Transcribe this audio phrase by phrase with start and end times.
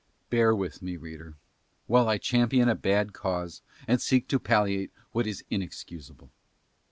[0.31, 1.35] Bear with me, reader,
[1.85, 6.31] while I champion a bad cause and seek to palliate what is inexcusable.